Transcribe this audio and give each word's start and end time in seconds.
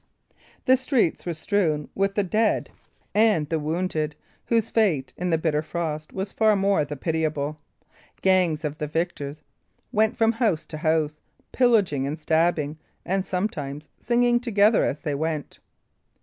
The 0.65 0.77
streets 0.77 1.27
were 1.27 1.35
strewn 1.35 1.87
with 1.93 2.15
the 2.15 2.23
dead 2.23 2.71
and 3.13 3.47
the 3.47 3.59
wounded, 3.59 4.15
whose 4.47 4.71
fate, 4.71 5.13
in 5.15 5.29
the 5.29 5.37
bitter 5.37 5.61
frost, 5.61 6.11
was 6.11 6.33
far 6.33 6.53
the 6.53 6.55
more 6.55 6.83
pitiable. 6.83 7.59
Gangs 8.23 8.65
of 8.65 8.79
the 8.79 8.87
victors 8.87 9.43
went 9.91 10.17
from 10.17 10.31
house 10.31 10.65
to 10.65 10.77
house, 10.77 11.19
pillaging 11.51 12.07
and 12.07 12.17
stabbing, 12.17 12.79
and 13.05 13.23
sometimes 13.23 13.89
singing 13.99 14.39
together 14.39 14.83
as 14.83 15.01
they 15.01 15.13
went. 15.13 15.59